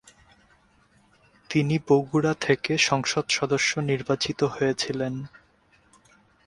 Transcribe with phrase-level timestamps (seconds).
[1.49, 5.13] তিনি বগুড়া থেকে সংসদ সদস্য নির্বাচিত হয়েছিলেন।